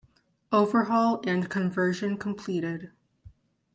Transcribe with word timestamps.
Overhaul 0.51 1.21
and 1.27 1.47
conversion 1.47 2.17
completed. 2.17 2.89